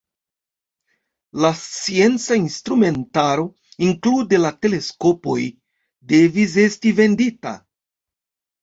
[1.43, 3.45] La scienca instrumentaro
[3.91, 5.39] inklude la teleskopoj,
[6.15, 7.55] devis esti vendita.